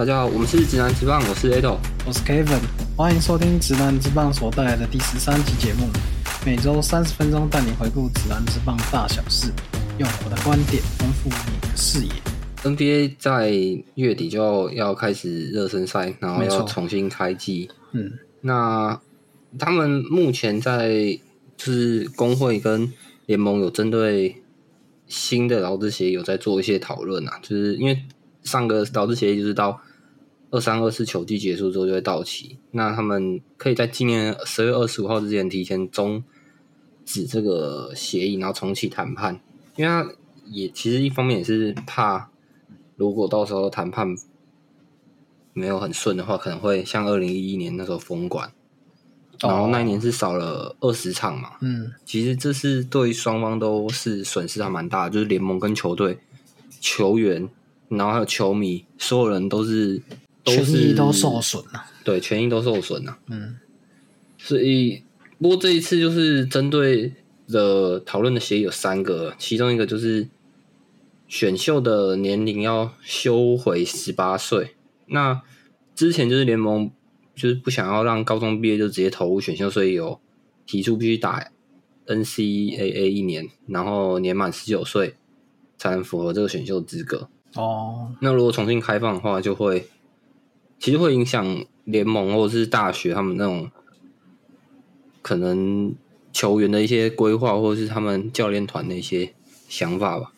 [0.00, 2.58] 大家好，我们是直男之棒，我是 Ado，我是 Kevin，
[2.96, 5.90] 欢迎收听直男之棒所带来的第十三集节目，
[6.42, 9.52] 每周三十分钟带你回顾直男之棒大小事，
[9.98, 12.12] 用我的观点丰富你的视野。
[12.62, 13.50] NBA 在
[13.96, 17.68] 月底就要开始热身赛，然后要重新开季。
[17.92, 18.98] 嗯，那
[19.58, 21.20] 他们目前在
[21.58, 22.90] 就是工会跟
[23.26, 24.36] 联盟有针对
[25.06, 28.02] 新的劳资协议有在做一些讨论啊，就是因为
[28.42, 29.78] 上个劳资协议就是到
[30.50, 36.22] 二三二四球季结束之后就会到期，那他们可以在今年十月二十五号之前提前终
[37.04, 39.40] 止这个协议，然后重启谈判，
[39.76, 40.10] 因为他
[40.46, 42.28] 也其实一方面也是怕。
[42.96, 44.14] 如果到时候谈判
[45.54, 48.52] 没有很顺的话，可能会像二零一一年那时候封管，
[49.40, 51.52] 然后那一年是少了二十场嘛。
[51.62, 56.18] 嗯，其实这是对双方都是损失还蛮大，就是联盟跟球队、
[56.78, 57.48] 球员，
[57.88, 60.02] 然后还有球迷，所有人都是
[60.44, 61.84] 权益都受损了。
[62.04, 63.18] 对，权益都受损了。
[63.28, 63.56] 嗯，
[64.38, 65.02] 所以
[65.38, 67.14] 不过这一次就是针对
[67.48, 70.28] 的讨论的协议有三个，其中一个就是。
[71.30, 74.74] 选秀的年龄要修回十八岁。
[75.06, 75.40] 那
[75.94, 76.90] 之前就是联盟
[77.36, 80.20] 就是不想要让高中毕业就直接投入选秀，所以有
[80.66, 81.52] 提出必须打
[82.08, 85.14] NCAA 一年，然后年满十九岁
[85.78, 87.28] 才能符合这个选秀资格。
[87.54, 89.86] 哦，那如果重新开放的话，就会
[90.80, 93.70] 其实会影响联盟或者是大学他们那种
[95.22, 95.94] 可能
[96.32, 99.34] 球员的一些规划，或者是他们教练团的一些
[99.68, 100.32] 想法吧。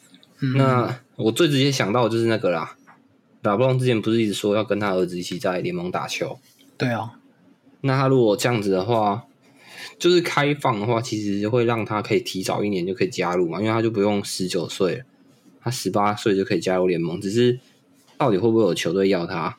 [0.57, 2.77] 那我最直接想到的就是那个啦，
[3.41, 6.37] 打布朗之前不是一直说要跟他儿子一起在联盟打球？
[6.77, 7.13] 对啊，
[7.83, 9.23] 那他如果这样子的话，
[10.01, 15.05] 就是开放的话，其实会让他可以提早一年就可以加入嘛，因为他就不用十九岁了，
[15.61, 17.21] 他十八岁就可以加入联盟。
[17.21, 17.61] 只是
[18.19, 19.57] 到底会不会有球队要他？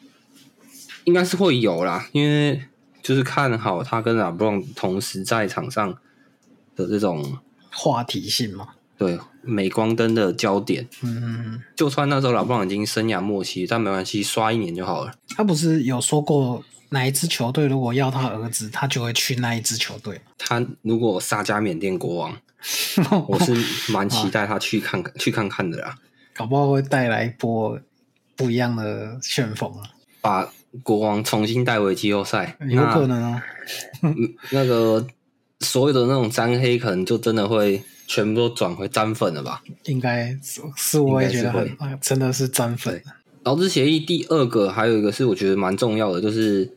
[1.05, 2.61] 应该是会有啦，因为
[3.01, 5.91] 就是看好他跟拉布朗同时在场上
[6.75, 7.39] 的这种
[7.71, 8.69] 话题性嘛。
[8.95, 10.87] 对，镁光灯的焦点。
[11.01, 15.13] 嗯，就算那时候老布朗已经生涯末期，但没关系，刷一年就好了。
[15.35, 20.21] 他不是有说过哪一支球队如果要他儿子，他就会去那一支球队。
[20.37, 22.37] 他如果杀加缅甸国王，
[23.27, 23.53] 我是
[23.91, 25.97] 蛮期待他去看看、去看看的啦。
[26.33, 27.77] 搞不好会带来一波
[28.35, 29.83] 不一样的旋风啊！
[30.23, 30.51] 把
[30.81, 33.43] 国王重新带回季后赛，有可能啊。
[34.49, 35.05] 那个
[35.59, 37.83] 所有的那种沾黑，可能就真的会。
[38.05, 39.63] 全部都转回沾粉了吧？
[39.85, 43.01] 应该是，是我也觉得很，真的是沾粉。
[43.43, 46.69] 劳资协议第二个还有一个是我觉得蛮重要的，就是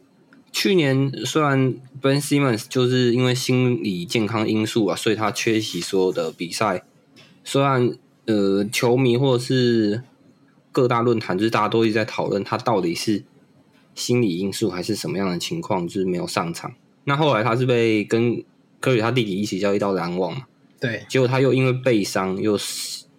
[0.53, 6.85] 去年虽然 Ben Simmons 就是因为心理健康因素啊，所以他缺席所有的比赛。
[7.43, 7.93] 虽然
[8.27, 10.05] 呃，球迷或者是
[10.71, 13.25] 各大论坛，就是大家都一直在讨论他到底是
[13.97, 16.73] 心理因素还是什么样的情况，就是没有上场。
[17.03, 18.45] 那后来他是被跟
[18.79, 20.47] 科里他弟弟一起交易到篮网嘛？
[20.79, 22.57] 对，结果他又因为背伤又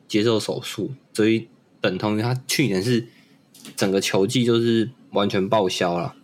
[0.07, 1.47] 接受手术，所以
[1.81, 3.07] 等同于他去年是
[3.75, 6.15] 整个球季就是完全报销了。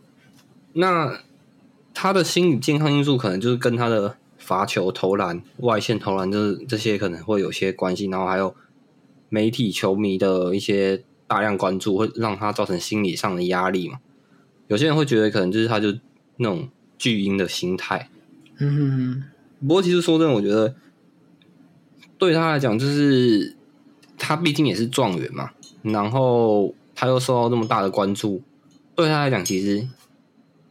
[0.74, 1.20] 那
[1.94, 8.06] 他的心理健康因素可能就是跟他的罚球、投篮、外线投篮，就是这些可能会有些关系。
[8.06, 8.56] 然后还有
[9.30, 14.00] 媒体、球迷的一些大量关注，会让他造成心理上的压力嘛？
[14.68, 15.94] 有些人会觉得可能就是他就
[16.38, 18.10] 那种巨婴的心态。
[18.60, 19.24] 嗯，
[19.62, 20.76] 不过其实说真的，我觉得。
[22.16, 23.54] 对他来讲，就是
[24.18, 28.42] 他毕竟也是状元嘛，然后他又受到这么大的关注，
[28.96, 29.86] 对他来讲其实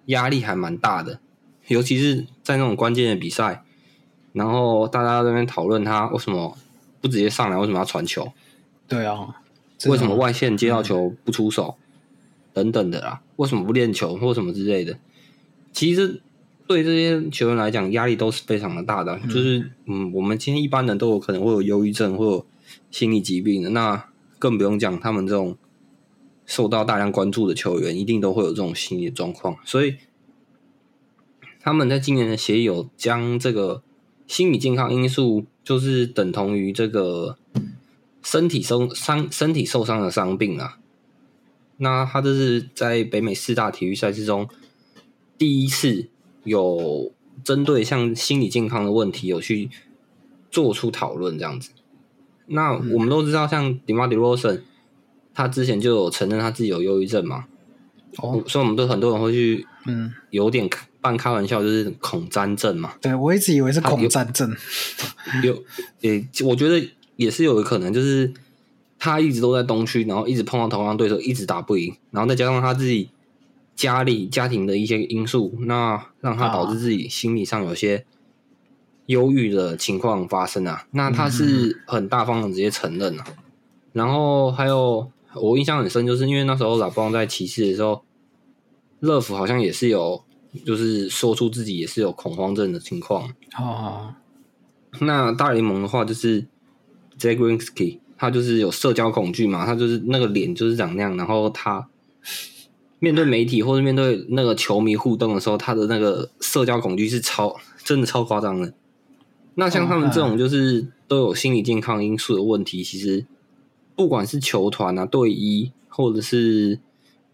[0.07, 1.21] 压力还蛮大的，
[1.67, 3.65] 尤其是在那种关键的比赛，
[4.33, 6.57] 然后大家在那边讨论他为什么
[7.03, 8.33] 不直接上来，为什么要传球？
[8.89, 9.43] 对啊，
[9.87, 11.77] 为什么外线接到球不出手？
[12.53, 14.99] 等等的啦，为什么不练球或什么之类的？
[15.73, 16.21] 其实。
[16.65, 19.19] 对这些球员来讲，压力都是非常的大的。
[19.25, 22.47] 就是，嗯，我们今天一般人都有可能会有忧郁症或有
[22.91, 24.09] 心理疾病的，那
[24.39, 25.59] 更不用讲他们这种
[26.47, 29.57] 受到大量关注的球员，一定都会有这种心理状况。
[29.67, 29.97] 所以，
[31.61, 33.83] 他们在今年的协议有将这个
[34.27, 37.37] 心理健康因素，就是等同于这个
[38.23, 40.79] 身体受伤、身体受伤的伤病啊。
[41.83, 44.49] 那他这是在北美四大体育赛事中
[45.37, 46.09] 第一次。
[46.45, 47.13] 有
[47.45, 49.71] 针对像心理健康的问题，有去
[50.51, 51.71] 做出讨论这样子。
[52.47, 54.63] 那我们都知道，像 Demar Derozan，
[55.33, 57.45] 他之前就有承认他自己有忧郁症嘛。
[58.17, 60.69] 哦，所以我们都很多人会去，嗯，有点
[61.01, 62.95] 半开玩笑，就是恐战症嘛。
[63.01, 64.53] 对我一直以为是恐战症。
[65.45, 65.63] 有，
[66.01, 68.35] 也我觉得也是有可能，就是
[69.05, 73.11] 他一直都在东区，然后一直碰到同样对手，一直打不赢，然后再加上他自己
[73.75, 78.07] 家里家庭的一些因素，那让他导致自己心理上有些
[79.07, 80.87] 忧郁的情况发生啊。
[80.93, 83.25] 那他是很大方的直接承认啊。
[83.93, 88.05] 然后还有我印象很深，就是因为那时候老邦在骑士的时候，
[89.01, 90.23] 乐福好像也是有，
[90.65, 93.29] 就是说出自己也是有恐慌症的情况。
[93.59, 94.15] 哦，
[95.01, 96.47] 那大联盟的话就是
[97.19, 101.89] z a g r i n s k y 他就是有社交恐惧嘛，他就是那个脸就是长那样，然后他
[103.01, 108.73] 面对媒体或者面对那个球迷互动的时候，他的那个社交恐惧是超真的超夸张的。
[109.57, 113.27] 那像他们这种就是都有心理健康因素的问题，其实
[113.97, 116.79] 不管是球团啊、队医，或者是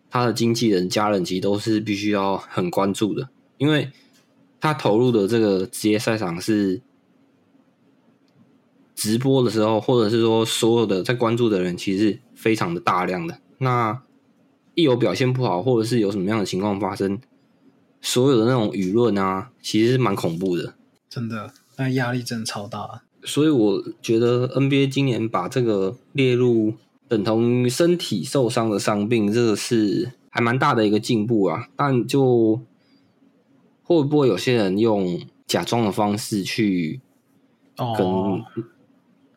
[0.08, 3.90] 他的经纪人、家人，其实都是必须要很关注的，因为
[4.58, 6.80] 他投入的这个职业赛场是。
[8.98, 13.38] 直播的时候，或者是说所有的在关注的人，其实非常的大量的。
[13.58, 14.02] 那
[14.74, 17.20] 一有表现不好，或者是有什么样的情况发生，
[18.00, 20.74] 所有的那种舆论啊，其实是蛮恐怖的。
[21.08, 23.02] 真的，那压力真的超大。
[23.22, 26.74] 所以我觉得 NBA 今年把这个列入
[27.06, 31.68] 等同于身体受伤的伤病，这个是还蛮大的一个进步啊。
[31.76, 32.60] 但就
[33.84, 37.00] 会不会有些人用假装的方式去
[37.76, 38.66] 跟？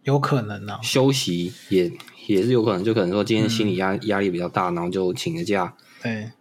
[0.03, 1.91] 有可能啊，休息也
[2.27, 5.75] 也是有可能，就可能说今天心理压压力比较大，然后就请个假。
[6.01, 6.31] 对，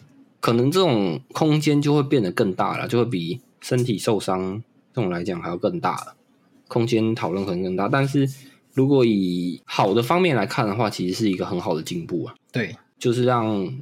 [0.40, 4.62] 可能这种空间就会变得更大了，就会比身体受伤
[4.94, 6.16] 这种来讲还要更大了。
[6.68, 8.28] 空间讨论可能更大，但是
[8.72, 12.34] 如果以好的方面来看的话，其实是一个很好的进步啊。
[12.52, 13.78] 对，就是让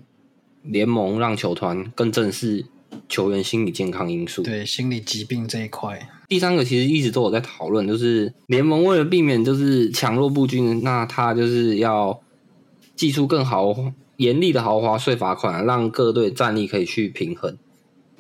[0.62, 2.64] 联盟让球团更正视
[3.08, 4.42] 球员心理健康因素。
[4.42, 6.08] 对，心理疾病这一块。
[6.28, 12.20] 第三个其实一直都有在讨论，就是联盟为了避免就是强弱不均，那他就是要
[12.94, 13.74] 寄出更豪
[14.16, 17.56] 严厉的豪华税罚款，让各队战力可以去平衡。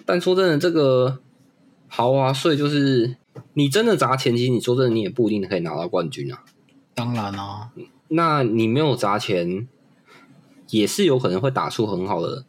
[0.06, 1.18] 但说真的，这个
[1.86, 3.16] 豪华税就是
[3.52, 6.44] 你真的砸钱，其实你说真的你也不一定可以拿到冠军啊。
[6.94, 7.70] 当然啊，
[8.08, 9.68] 那你没有砸钱，
[10.70, 12.44] 也是有可能会打出很好的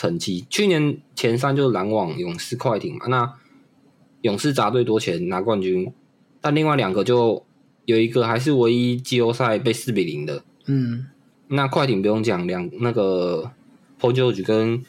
[0.00, 0.46] 成绩。
[0.48, 3.34] 去年前三就是篮网、勇士、快艇嘛，那。
[4.22, 5.90] 勇士砸最多钱拿冠军，
[6.42, 7.42] 但另外两个就
[7.86, 10.44] 有一个还是唯一季后赛被四比零的。
[10.66, 11.06] 嗯，
[11.48, 13.50] 那快艇不用讲，两那个
[13.98, 14.84] Paul George 跟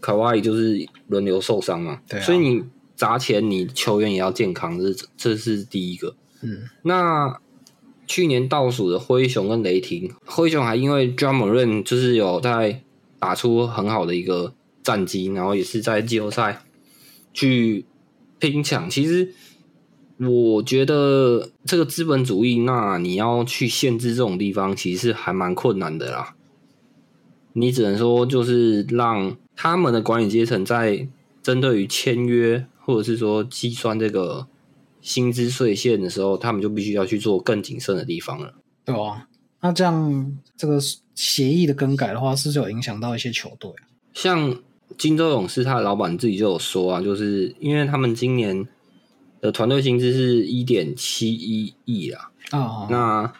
[0.00, 2.00] 卡哇伊就是轮流受伤嘛。
[2.08, 6.16] 对，所以你砸钱，你球员也要健康，这这是第一个。
[6.40, 7.38] 嗯，那
[8.06, 12.80] 去年倒数的灰熊跟雷霆，灰熊还因为 Drummond 就是有在
[13.18, 16.62] 打出很好的一个战绩，然后也是在季后赛
[17.32, 17.84] 去。
[18.38, 19.32] 拼抢，其实
[20.18, 26.36] 我觉得这个资本主义，那你要去限制这种地方，其实还蛮困难的啦。
[27.54, 31.08] 你只能说，就是让他们的管理阶层在
[31.42, 34.46] 针对于签约或者是说计算这个
[35.00, 38.52] 薪资税线的时候，他们就必须要去做更谨慎的地方了。
[38.84, 39.26] 对啊，
[39.62, 40.78] 那这样这个
[41.16, 43.90] 协议的更改的话，是不是有影响到一些球队啊？
[44.14, 44.56] 像。
[44.96, 48.66] 金州勇士他的老板自己就有说啊，就是因为他们今年
[49.40, 52.30] 的团队薪资是一点七一亿啊。
[52.52, 53.32] 哦，那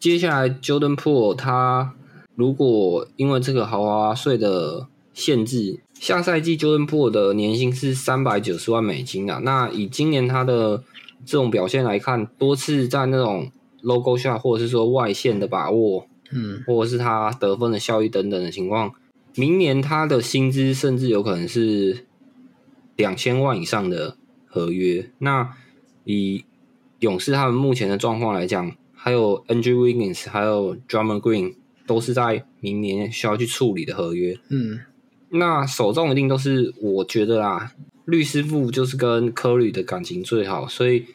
[0.00, 1.94] 接下来 Jordan Poole 他
[2.34, 9.38] 如果因为这个豪华税的限制，下赛季 Jordan Poole 的年薪是三百九十万美金啊。
[9.44, 10.82] 那以今年他的
[11.24, 18.92] 这种表现来看，多次在那种 logo 下或者是说外线的把握，嗯，或者是他得分的效益等等的情况。
[19.34, 22.04] 明年他的薪资甚至有可能是
[22.96, 25.10] 两千万以上的合约。
[25.18, 25.54] 那
[26.04, 26.44] 以
[26.98, 31.54] 勇士他们目前的状况来讲，还有 Andrew Wiggins，还有 Drummer Green
[31.86, 34.38] 都是在明年需要去处理的合约。
[34.50, 34.80] 嗯，
[35.30, 37.72] 那首重一定都是我觉得啦，
[38.04, 41.06] 律师傅就是跟科里的感情最好，所以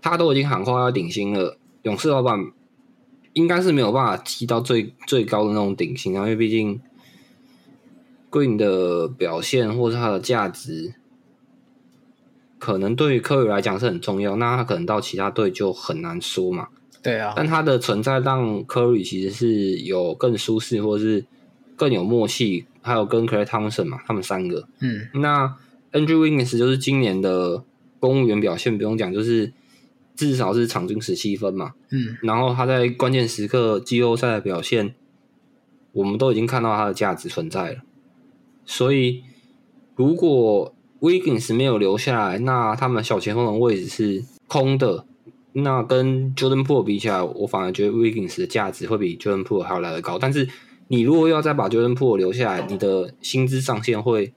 [0.00, 1.58] 他都已经喊话要顶薪了。
[1.82, 2.52] 勇士老板
[3.32, 6.80] 应该是没有办法提到最最高的那种顶薪啊，因为毕竟。
[8.30, 10.94] Green 的表现或是他的价值，
[12.58, 14.36] 可能对于科里来讲是很重要。
[14.36, 16.68] 那他可能到其他队就很难说嘛。
[17.02, 17.34] 对啊。
[17.36, 21.26] 但他的存在让科里其实是有更舒适，或是
[21.76, 22.64] 更有默契。
[22.80, 24.66] 还有跟 Clay Thompson 嘛，他们三个。
[24.80, 25.08] 嗯。
[25.20, 25.54] 那
[25.92, 27.62] Andrew Wiggins 就是今年的
[28.00, 29.52] 公务员表现不用讲，就是
[30.14, 31.72] 至少是场均十七分嘛。
[31.90, 32.16] 嗯。
[32.22, 34.94] 然后他在关键时刻季后赛的表现，
[35.92, 37.78] 我们都已经看到他的价值存在了。
[38.64, 39.22] 所以，
[39.96, 45.04] 如果 Wiggins 没有留下来，那他们小前锋的位置是空的。
[45.54, 50.18] 那跟 Jordan Po 比起来，我反而觉得 Wiggins 的价值会比 Jordan Po 还要来得高。
[50.18, 50.48] 但是
[50.88, 54.32] 你如果要再把 Jordan Po 留下来，你的薪资上限会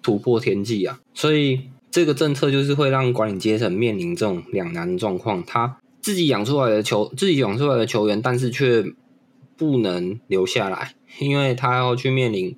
[0.00, 1.00] 突破天际啊！
[1.12, 1.62] 所以
[1.96, 8.84] 这个政策就是会让管理阶层面临这种两难状况：他自己养出来的球，自己养出来的球员，但是却
[9.56, 12.54] 不能留下来，因为他要去面临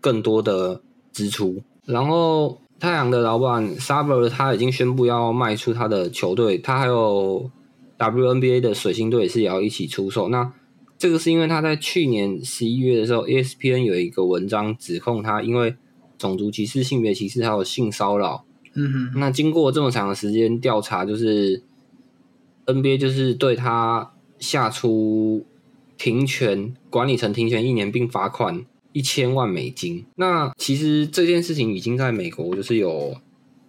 [0.00, 1.62] 更多的支出。
[1.86, 7.48] 然后太阳的老板 Saber 他已经宣布要卖出他的球队，他还有
[7.98, 10.28] WNBA 的水星队也是也要一起出售。
[10.28, 10.52] 那
[10.98, 15.76] 这个是因为他在去年十一月的时候，ESPN 有一个文章指控他因为
[16.18, 18.44] 种族歧视、性别歧视还有性骚扰。
[18.74, 21.62] 嗯哼，那经过这么长的时间调查，就是
[22.66, 25.44] NBA 就是对他下出
[25.98, 30.04] 停权，管理层停权一年，并罚款一千万美金。
[30.16, 33.14] 那其实这件事情已经在美国就是有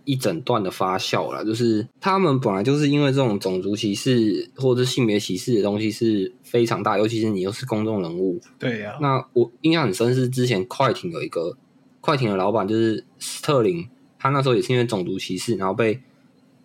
[0.05, 8.39] 一整段的发酵了，就是他们本来就是因为这种种族歧视或者性别歧视的东西是非常大，尤其是你又是公众人物。
[8.59, 11.57] 对呀、那我印象很深是之前快艇有一个
[12.01, 13.87] 快艇的老板就是斯特林，
[14.23, 15.99] 他那时候也是因为种族歧视，然后被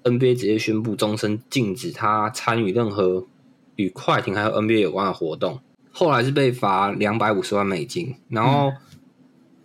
[0.04, 3.26] NBA 直接宣布终身禁止他参与任何
[3.74, 5.58] 与快艇还有 NBA 有关的活动。
[5.90, 8.72] 后来是被罚两百五十万美金，然后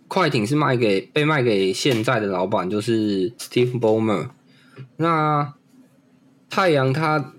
[0.08, 4.30] 快艇是卖给被卖给现在的老板，就是 Steve Ballmer。
[4.96, 5.54] 那
[6.50, 7.32] 太阳他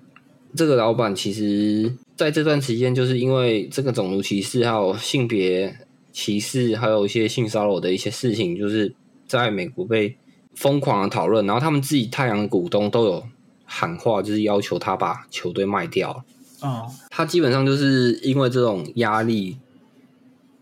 [0.55, 5.77] 这个老板其实在这段时间，就是因为这个种族歧视、还有性别
[6.13, 8.95] 歧视，还有一些性骚扰的一些事情，就是
[9.27, 10.15] 在美国被
[10.55, 11.45] 疯狂的讨论。
[11.45, 13.23] 然后他们自己太阳的股东都有
[13.65, 16.23] 喊话，就是要求他把球队卖掉。
[16.61, 19.57] 哦，他基本上就是因为这种压力，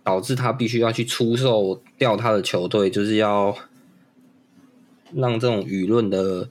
[0.03, 3.55] 导致他必须要去出售掉他的球队，就是要
[5.13, 6.49] 让这种舆论的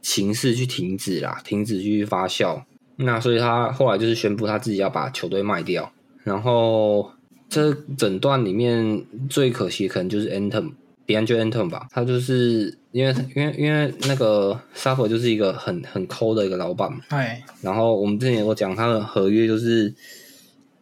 [0.00, 2.62] 情势去停止啦，停止去发酵。
[2.96, 5.92] 那所以他后来就是宣布他自己要把球队卖掉。
[6.24, 7.12] 然后
[7.48, 10.72] 这整段里面最可惜的可能就是 Anthem。
[11.10, 19.92] DeAndre Anton 吧，他就是因为因为因为那个 Suffer 就是一个很很抠的一个老板嘛，哎，然后我们之前有讲他的合约就是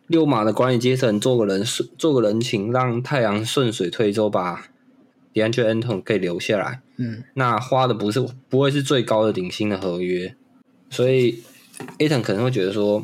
[0.09, 1.65] 六马的管理阶层做个人
[1.97, 4.69] 做个人情，让太阳顺水推舟把
[5.33, 6.83] DeAndre Anton 给留下来。
[6.97, 8.21] 嗯，那花的不是
[8.51, 10.35] 不会是最高的顶薪的合约，
[10.91, 11.43] 所以
[11.99, 13.03] Aton 可能会觉得说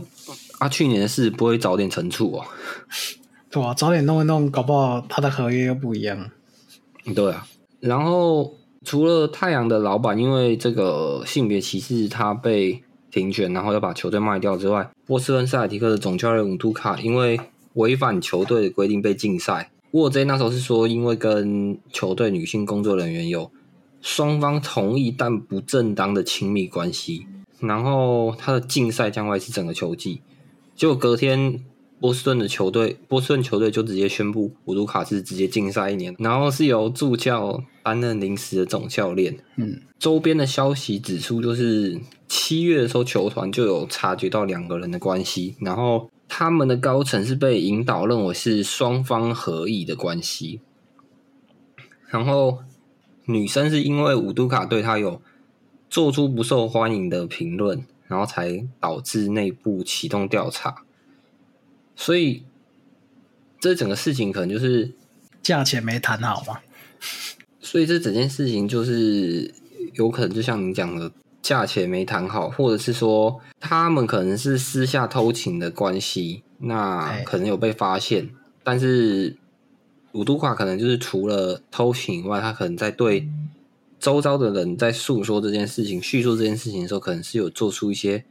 [0.58, 2.44] 啊，去年的事不会早点惩处哦。
[3.50, 6.30] 对啊，早点弄一弄，搞不好他的合约又不一样。
[7.12, 7.46] 对啊，
[7.80, 17.38] 然后除了太阳的老板因为这个性别歧视他被停权，然后要把球队卖掉之外，波士顿塞尔提克的总教练伍杜卡因为
[17.74, 19.70] 违反球队的规定被禁赛。
[19.90, 23.50] 沃 J 那时候是说，因为跟球队女性工作人员有
[24.00, 27.26] 双方同意但不正当的亲密关系，
[27.60, 30.22] 然后他的禁赛将会是整个球季。
[30.74, 31.64] 结果隔天。
[32.04, 39.38] 波士顿的球队，波士顿球队就直接宣布伍杜卡是直接禁赛一年，然后是由助教担任临时的总教练。
[39.56, 50.60] 嗯，周边的消息指出，就是七月的时候，球团就有察觉到两个人的关系，然后他们的高层是被引导认为是双方合意的关系。
[52.10, 52.58] 然后
[53.24, 55.22] 女生是因为伍杜卡对她有
[55.88, 60.83] 做出不受欢迎的评论，然后才导致内部启动调查。
[61.96, 62.42] 所以，
[63.60, 64.92] 这整个事情可能就是
[65.42, 66.60] 价钱没谈好嘛。
[67.60, 69.52] 所以这整件事情就是
[69.94, 71.10] 有可能就像你讲的，
[71.40, 78.30] 价钱没谈好，或者是说他们可能是私下偷情的关系，那可能有被发现。
[78.62, 79.36] 但是
[80.12, 83.28] 五都卡可能就是除了偷情以外，他可能在对
[83.98, 88.24] 周遭的人在诉说这件事情、叙述这件事情的时候，可能是有做出一些。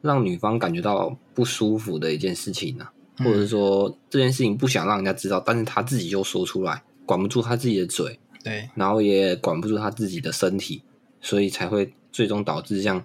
[0.00, 2.84] 让女方感觉到不舒服的一件事情呢、
[3.16, 10.82] 啊，或者是说这件事情不想让人家知道，但是他自己就说出来，管不住他自己的嘴，对，然后也管不住他自己的身体，
[11.20, 13.04] 所以才会最终导致这样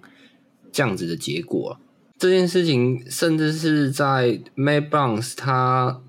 [0.70, 1.76] 这样子的结果。
[2.16, 6.00] 这件事情甚至是在 May Brown 他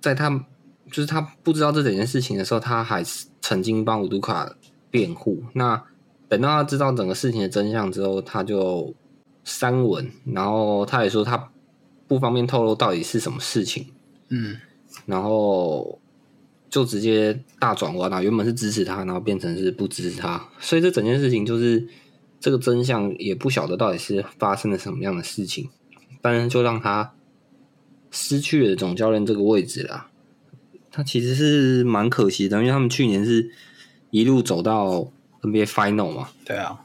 [0.00, 0.44] 在他
[0.90, 3.02] 就是他不知道这整件事情的时候，他还
[3.40, 4.54] 曾经帮伍杜卡
[4.90, 5.42] 辩护。
[5.54, 5.82] 那
[6.28, 8.94] 等到他知道整个事情的真相之后，他就。
[9.44, 11.50] 删文，然后他也说他
[12.08, 13.86] 不方便透露到底是什么事情，
[14.30, 14.56] 嗯，
[15.06, 15.98] 然后
[16.68, 21.86] 就直接大转弯啊，原本是支持他，然后变成是不支持他，所以这整件事情就是
[22.40, 25.68] 这个真相也不晓得到底是发生了什么样的事情，
[26.20, 27.14] 但是就让他
[28.10, 30.10] 失去了总教练这个位置啦。
[30.90, 33.50] 他其实是蛮可惜的，因为他们去年是
[34.10, 35.10] 一路走到
[35.42, 36.80] NBA Final 嘛，对啊。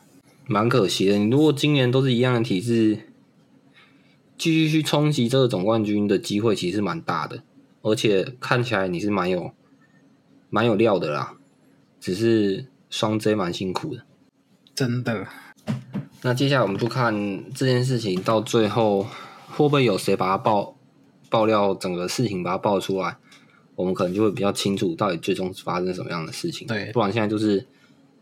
[0.49, 1.17] 蛮可惜的。
[1.17, 2.99] 你如果今年都是一样的体制，
[4.37, 7.43] 继续去冲击这个总冠军的机会其实蛮大的，
[7.83, 9.51] 而且看起来你是蛮有
[10.49, 11.35] 蛮有料的啦。
[11.99, 14.03] 只是双 J 蛮辛苦的，
[14.73, 15.27] 真的。
[16.21, 20.75] 那接下来我们就看这件事情到最后会不会有谁把它爆
[21.29, 23.17] 爆料，整个事情把它爆出来，
[23.75, 26.65] 我们可能就会比较清楚到底最终发生什么样的事情。
[26.67, 27.67] 对，不然现在就是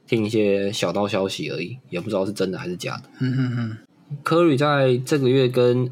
[0.07, 3.03] 听一些小道消息而已，也不知道是真的还是假的。
[3.19, 3.77] 嗯嗯嗯。
[4.23, 5.89] 科里在这个月跟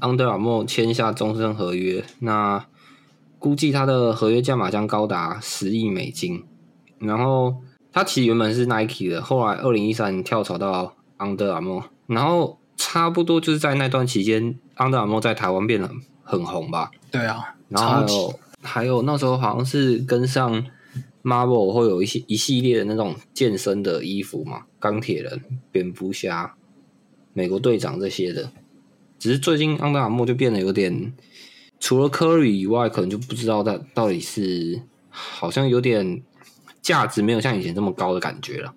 [0.00, 2.66] Under Armour 签下终身合约，那
[3.38, 6.44] 估计他的合约价码将高达十亿美金。
[6.98, 7.56] 然后
[7.92, 15.90] 他其实原本是 Nike 的，后来二零一三年跳槽到 Under Armour，然后差不多就是在那段期间，Under Armour 在台湾变得
[16.22, 16.90] 很红吧？
[17.10, 20.64] 对啊，然后还有还有那时候好像是跟上
[21.24, 26.54] Marvel 会有一些一系列的那种健身的衣服嘛，钢铁人、蝙蝠侠、
[27.32, 28.52] 美国队长这些的。
[29.18, 31.12] 只是最近 Under Armour 就变得有点，
[31.80, 36.22] 除了 Curry 以外，可能就不知道他到底是好像有点。
[36.82, 38.74] 价值没有像以前这么高的感觉了。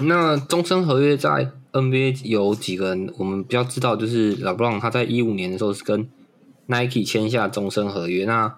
[0.00, 6.08] 那终身合约在 NBA 有几个人，我们比较知道，就是老布朗他在一五年的时候是跟
[6.68, 8.24] Nike 签下终身合约。
[8.24, 8.56] 那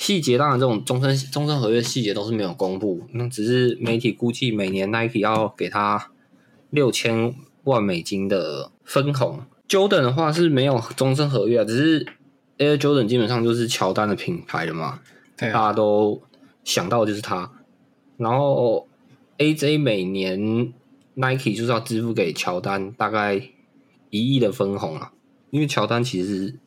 [0.00, 6.10] 细节当然这种终身终身合约细节都是没有公布，那只是媒体估计每年 Nike 要给他
[6.70, 9.42] 六千万美金的分红。
[9.68, 12.06] Jordan 的话是没有终身合约啊，只是
[12.56, 15.00] Air Jordan 基本上就是乔丹的品牌了嘛，
[15.36, 16.22] 大家都
[16.64, 17.52] 想到就是他。
[18.16, 18.88] 然后
[19.36, 20.72] ，AJ 每年
[21.12, 23.34] Nike 就是要支付给乔丹大概
[24.08, 25.12] 一亿的分红啊，
[25.50, 26.58] 因为乔丹其实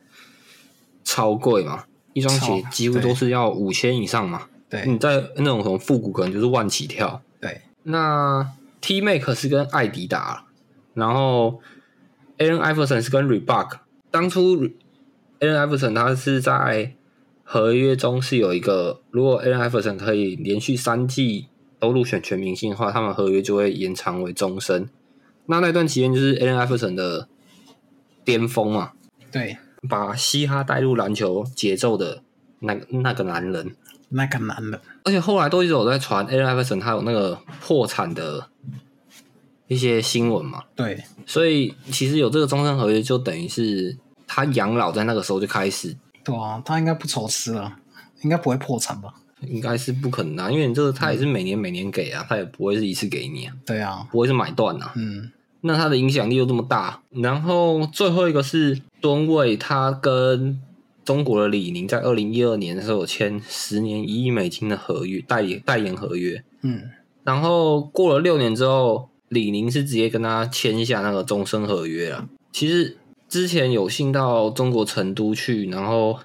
[1.04, 4.48] 超贵嘛，一双鞋几乎都是要五千以上嘛。
[4.70, 7.22] 对，你在那种什么复古可能就是万起跳。
[7.42, 10.46] 对，那 T Make 是跟艾迪达，
[10.94, 11.62] 然后
[12.38, 13.80] Allen Iverson 是跟 Reebok。
[14.10, 14.66] 当初
[15.40, 16.94] Allen Iverson 他是在。
[17.46, 21.48] 合约中是有一个，如果 Allen Iverson 可以连续三季
[21.78, 24.90] 都入选全明星的话，他们合约就会延长为终身。
[25.48, 27.28] 那那段期间就是 Allen Iverson 的
[28.24, 28.94] 巅峰嘛？
[29.30, 29.58] 对，
[29.90, 32.22] 把嘻哈带入篮球节奏的
[32.60, 33.76] 那那个男人，
[34.10, 34.80] 那个男人。
[35.04, 38.48] 而且后来都一直有在传 Allen Iverson 他有那个破产的
[39.68, 40.64] 一些新闻嘛？
[40.76, 45.96] 对，所以其实有这个终身合约，就等于是他养老在那个时候就开始。
[46.24, 47.76] 对啊，他应该不愁吃了，
[48.22, 49.14] 应该不会破产吧？
[49.42, 53.54] 应该是不可能啊，因为你这个他也是每年每年给啊，他也不会是一次给你啊。
[53.66, 54.94] 对啊，不会是买断啊。
[54.96, 60.60] 嗯，那他的影响力又这么大，然后最后一个是吨位，他跟
[61.04, 66.42] 中国的李宁在二零一二年的时候签十年一亿美金的合约代言代言合约。
[66.62, 66.84] 嗯，
[67.24, 72.30] 然后过了六年之后，李宁是直接跟他签下那个终身合约了。
[72.52, 72.98] 其实。
[73.30, 76.20] 之前有幸到中国成都去，然后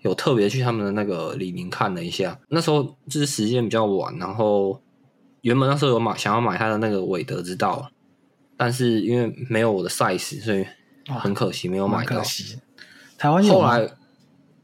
[0.00, 2.40] 有特别去他们的那个李宁看了一下。
[2.48, 4.80] 那时候就是时间比较晚，然后
[5.42, 7.90] 原本那时候有买想要买他的那个韦德之道，
[8.56, 10.64] 但是因为没有我的 size，所以
[11.06, 12.22] 很可惜没有买到。
[13.18, 13.88] 台湾后来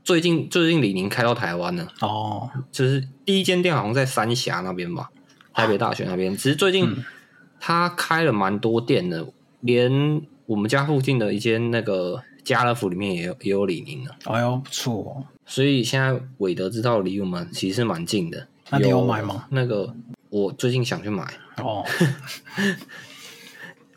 [0.04, 5.10] 最近最近李宁开到台湾了哦，就是第一间店好像在三峡那边吧，
[5.54, 6.36] 台北大学那边。
[6.36, 7.04] 只是最近
[7.58, 9.26] 他开了蛮多店的，
[9.60, 10.22] 连。
[10.50, 18.48] 我们家附近的一间那个家乐福里面也有也有李宁的，哎呦不错，所以现在韦德之道离我们其实蛮近的。
[18.70, 19.46] 那你有买吗？
[19.50, 19.94] 那个
[20.28, 21.22] 我最近想去买
[21.58, 21.86] 哦，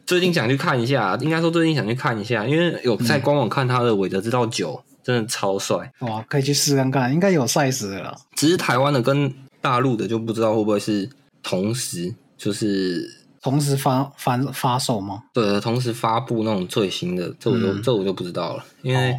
[0.06, 8.16] 最近想去看一下，应该说最近想去看一下，因为有在官网看他的韦德之道九，真的超帅哇，可以去试看看，应该有 size 的了。
[8.36, 11.10] 只是台湾的跟大陆的就不知道会不会是
[11.42, 13.20] 同时，就是。
[13.44, 15.22] 同时发发发售吗？
[15.34, 19.14] 对，同时发布那种最新的，这我就这我就不知道了，因为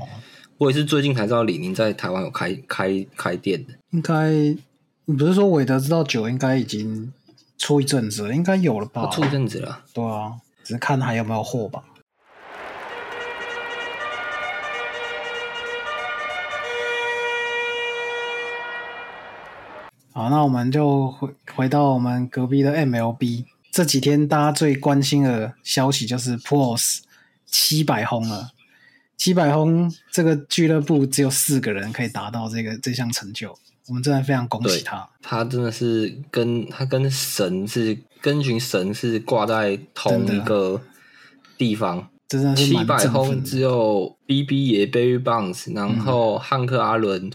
[0.56, 3.74] 我也是最近才知道李宁在台湾有开开开店的。
[3.90, 4.30] 应该
[5.04, 7.12] 你不是说韦德之道九应该已经
[7.58, 9.08] 出一阵子了，应该有了吧？
[9.08, 10.32] 出一阵子了，对啊，
[10.64, 11.84] 只是看还有没有货吧。
[20.12, 23.44] 好，那我们就回回到我们隔壁的 MLB。
[23.72, 27.02] 这几天大家最关心的消息就是 p o s
[27.44, 28.52] 七百轰了，
[29.16, 35.08] 七百轰这个俱乐部只有四个人可以达到这个这项成就，我们真的非常恭喜他。
[35.22, 40.80] 他真的是跟他跟神是跟群神是挂在同一个
[41.56, 47.30] 地方，真的是七百轰只有 BB 爷 Baby Bonds，然后汉克阿伦、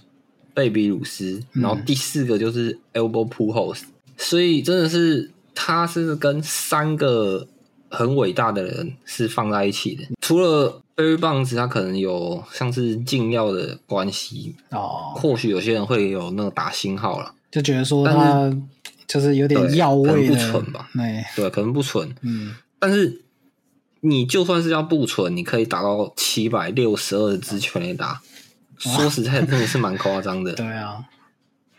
[0.54, 3.82] 贝比鲁斯，然后第四个就是 Elbow Pujols，
[4.18, 5.32] 所以真的是。
[5.62, 7.46] 他是跟三个
[7.90, 10.06] 很伟大的人是放在一起的。
[10.22, 18.54] 除了 Barry Bonds，他可能有像是禁药的关系，哦，或许有些人会有那个打星号了，就觉得说但他
[19.08, 22.14] 就是有点药味可能不纯吧，对，对，可能不纯。
[22.22, 23.22] 嗯，但是
[24.02, 28.22] 你就算是要不纯，你可以打到七百六十二支全垒打，
[28.78, 30.52] 说实在真的是蛮夸张的。
[30.60, 31.06] 对啊，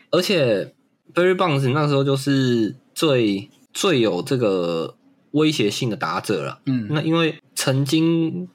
[0.09, 0.73] 而且
[1.13, 4.95] Barry Bonds 那时候就是最最有这个
[5.33, 6.59] 威胁性的打者了。
[6.65, 8.49] 嗯，那因为曾经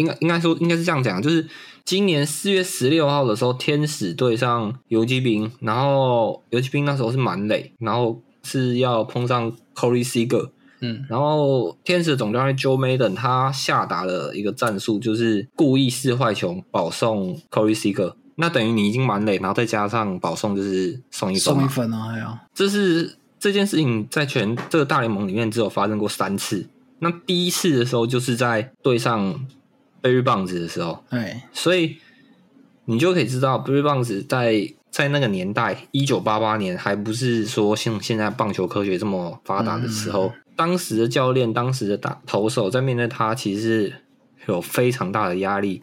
[0.00, 1.46] 应该应该说应该是这样讲，就是
[1.84, 10.48] 今年四月十六号的时候，天使对上游击兵，然后游击兵那时候是满垒，然后是要碰上 Corey Seager，
[10.80, 18.14] 嗯，然后天使的总教练 Joe Maddon 他下达了一个战术，就是故意四坏球保送 Corey Seager。
[18.36, 21.60] 那等于你已经满垒，然后再加上保送，就是送一分嘛。
[21.60, 26.66] 送一分啊，哎呀，这是这件事情在全这个大联盟里面只有发生过三次。
[27.00, 29.46] 那第一次的时候就是在对上
[30.02, 31.96] Barry Bonds 的时候，对，所以
[32.84, 43.94] 你就可以知道 Barry Bonds 在在那个年代，一九八八年还不是说像现在棒球科学这么发达的时候，当时的教练、当时的打投手在面对他，其实是
[44.46, 45.82] 有非常大的压力，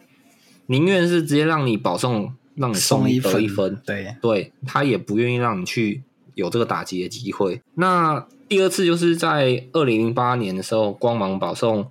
[0.66, 6.02] 宁愿是直接让你保送，让你送一得一分，对，对他也不愿意让你去
[6.34, 7.62] 有这个打击的机会。
[7.74, 11.90] 那第二次就是在二零零八年的时候，光芒保送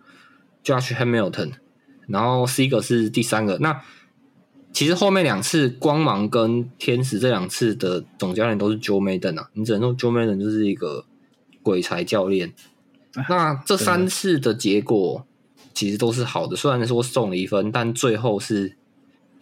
[0.64, 1.54] Josh Hamilton，
[2.08, 3.58] 然后 Seager 是第三个。
[3.60, 3.82] 那
[4.74, 11.06] 其实后面两次光芒跟天使这两次的总教练都是 Joe Maddon 啊，你只能说 Joe Maddon 就是一个
[11.64, 12.54] 鬼才教练。
[13.28, 15.26] 那这三次的结果
[15.74, 18.78] 其实都是好的，虽然说送了一分，但最后是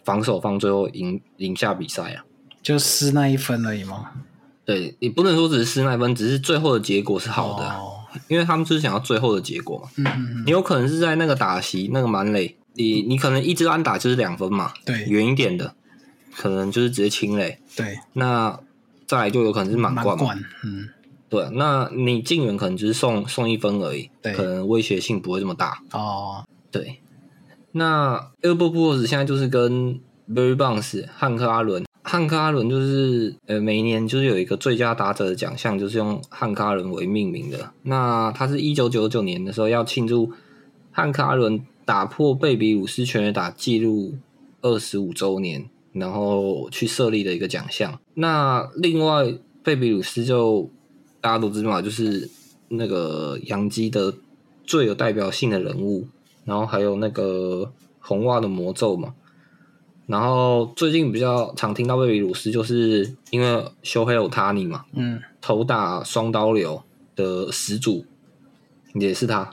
[0.02, 2.24] 防守方最后赢赢下比赛啊。
[2.62, 4.10] 就失那一分而已嘛，
[4.64, 7.92] 对你不能说只是失那一分，只是最后的结果是好的啊、哦
[8.28, 9.90] 因为他们就是想要最后的结果嘛。
[9.96, 15.04] 嗯嗯嗯，你有可能是在那个打席那个满垒，你你可能一支安打就是两分嘛，对。
[15.06, 15.74] 远一点的
[16.34, 18.60] 可能就是直接清垒，对，那
[19.06, 20.24] 再来就有可能是满满贯嘛。
[20.24, 20.88] 贯，嗯，
[21.30, 24.32] 对，那你进远可能只是送送一分而已，对。
[24.34, 25.82] 可能威胁性不会这么大。
[25.92, 27.00] 哦，对，
[27.72, 37.72] 那 Albert Pujols 现在就是跟 Barry Bonds 汉克阿伦，汉克阿伦就是呃每一年就是有一个最佳打者的奖项，就是用汉克阿伦为命名的。
[37.84, 40.32] 那他是一九九九年的时候要庆祝
[40.92, 44.16] 汉克阿伦打破贝比鲁斯全垒打纪录
[44.60, 47.98] 二十五周年，然后去设立的一个奖项。
[48.14, 50.68] 那另外贝比鲁斯就
[51.20, 52.28] 大家都知道嘛，就是
[52.68, 54.12] 那个洋基的
[54.64, 56.08] 最有代表性的人物，
[56.44, 59.14] 然后还有那个红袜的魔咒嘛。
[60.06, 66.82] 然后最近比较常听到贝比鲁斯，就是因为修黑有他尼嘛，嗯，头打双刀流
[67.16, 68.04] 的始祖
[68.94, 69.52] 也是他。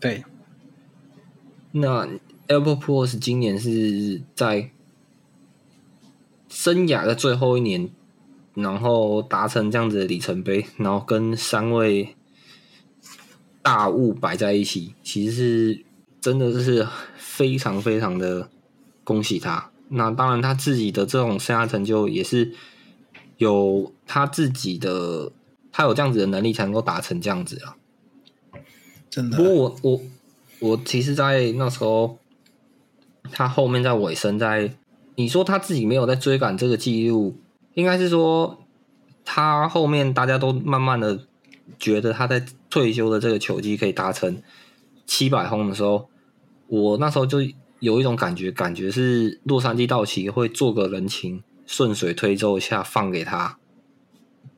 [0.00, 0.24] 对，
[1.72, 2.06] 那
[2.48, 4.70] Albert Pujols 今年是在
[6.48, 7.88] 生涯的最后一年，
[8.54, 12.16] 然后达成这样子的里程碑，然后跟三位
[13.62, 15.84] 大物摆在一起，其实是
[16.20, 18.50] 真的是非常非常的
[19.04, 19.70] 恭喜他。
[19.90, 22.52] 那当然，他自己的这种生涯成就也是
[23.38, 25.32] 有他自己的，
[25.70, 27.76] 他有这样子的能力才能够达成这样子啊。
[29.08, 30.00] 真的不，过我我
[30.60, 32.18] 我其实，在那时候，
[33.32, 34.74] 他后面在尾声在，
[35.16, 37.36] 你说他自己没有在追赶这个记录，
[37.74, 38.58] 应该是说
[39.24, 41.26] 他后面大家都慢慢的
[41.78, 44.42] 觉得他在退休的这个球季可以达成
[45.06, 46.08] 七百轰的时候，
[46.68, 47.38] 我那时候就
[47.78, 53.56] 有一种感觉，感觉是洛杉矶道奇会做个人情，顺水推舟一下放给他。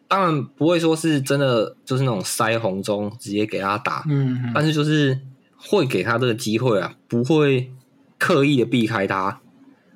[0.09, 5.19] 当然不会说是真的，就是那种腮红中直接给他打，嗯，嗯但是就是
[5.64, 7.72] 会给他这个机会啊，不会
[8.18, 9.40] 刻意的避开他，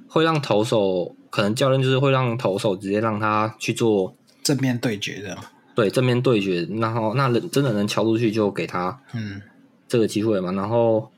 [0.08, 5.36] 会让投手可能教练就是会让投手直接让他去做正面对决的，
[5.74, 9.42] 对正面对决，然后那人真的能敲出去就给他嗯，
[9.88, 10.52] 这个机会嘛。
[10.52, 11.10] 然后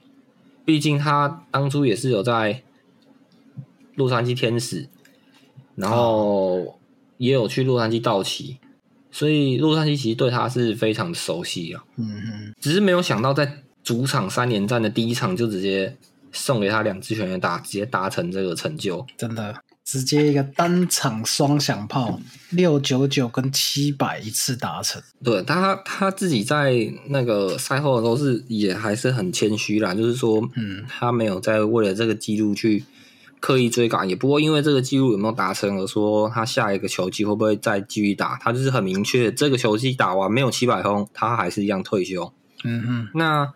[0.65, 2.63] 毕竟他当初也是有在
[3.95, 4.89] 洛杉矶天使，
[5.75, 6.79] 然后
[7.19, 8.59] 也有去洛杉矶道奇，
[9.11, 11.85] 所以洛杉矶其实对他是非常的熟悉啊。
[11.97, 15.97] 嗯嗯，只是没有想到在主场三连战的第一场就直接
[16.31, 19.07] 送给他两支全垒打，直接达成这个成就。
[19.17, 22.21] 真的，直接一个单场双响炮，
[22.51, 32.85] 六九九跟七百一次达成，对他他自己在那个赛后的时候是也还是很谦虚啦，就是说，嗯，他没有在为了这个记录去
[33.41, 42.31] 刻意追赶，也不会因为这个记录有没有达成而说他下一个球季会不会再继续打，他就是很明确，这个球季打完没有七百轰，他还是一样退休。
[42.65, 43.55] 嗯嗯，那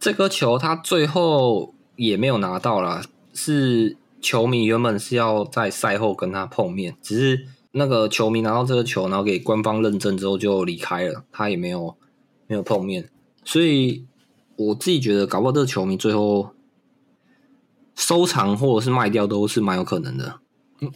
[0.00, 3.02] 这颗球他最后也没有拿到啦，
[3.34, 11.96] 是球迷原本是要在赛后跟他碰面，只是那个球迷拿到这个球，然后给官方认证之后就离开了，他也没有
[12.46, 13.08] 没有碰面，
[13.44, 14.06] 所以
[14.56, 16.50] 我自己觉得，搞不好这个球迷最后
[17.94, 20.40] 收藏或者是卖掉都是蛮有可能的，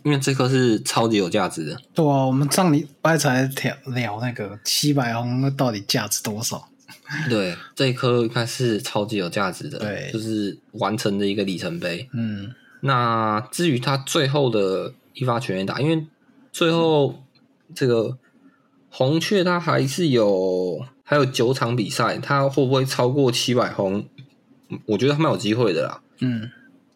[0.05, 1.81] 因为这颗是超级有价值的。
[1.93, 6.69] 对啊，我们上礼拜才聊聊那个七百红，到底价值多少？
[7.29, 12.09] 对，这一颗应该是超级有价值的，对就是完成的一个里程碑。
[12.13, 16.07] 嗯，那至于他最后的一发全员打，因为
[16.53, 17.23] 最后
[17.75, 18.17] 这个
[18.91, 24.05] 红雀他还是有还有九场比赛，他会不会超过七百红？
[24.87, 26.51] 我觉得他蛮有机会的啦，嗯，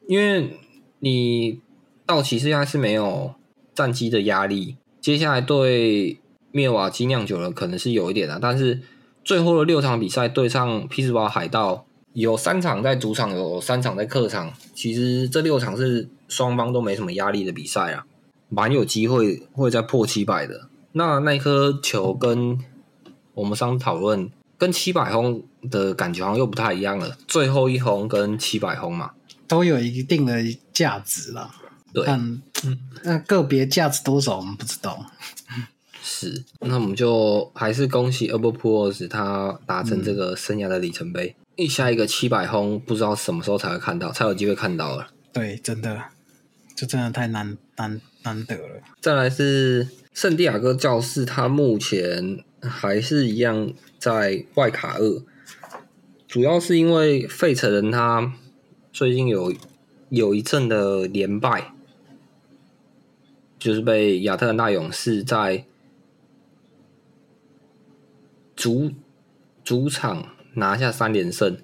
[0.09, 0.59] 因为
[1.01, 1.61] 你
[2.07, 3.35] 道奇现在是没有
[3.75, 6.19] 战机的压力，接下来对
[6.53, 8.81] 灭瓦基酿酒了可能是有一点的，但是
[9.27, 18.07] 最后的六场比赛对上匹兹堡海盗，有三场在主场，有三场在客场，其实这六场是双方都没什么压力的比赛啊，
[18.49, 20.69] 蛮有机会会再破七百的。
[20.93, 22.57] 那那颗球跟
[23.35, 29.11] 我们上次讨论跟七百轰的感觉好像又不太一样了，最后一轰跟七百轰嘛，
[29.49, 30.41] 都有一定的
[30.73, 31.51] 价值啦。
[31.93, 32.41] 对，但
[33.03, 35.05] 那个别价值多少我们不知道。
[36.19, 41.37] 是，那我们就还是恭喜 a b e p o o s 他达成这个生涯的里程碑。
[41.57, 45.09] 一下一个七百轰，不知道什么时候才会看到，才有机会看到了。
[45.31, 46.05] 对，真的，
[46.75, 48.83] 这真的太难难难得了。
[48.99, 55.23] 再来是圣地亚哥教士，他目前还是一样在外卡二，
[56.27, 58.33] 主要是因为费城人他
[58.91, 59.53] 最近有
[60.09, 61.75] 有一阵的连败，
[63.59, 65.67] 就是被亚特兰大勇士在
[68.57, 68.91] 主
[69.63, 71.59] 主场拿下三连胜，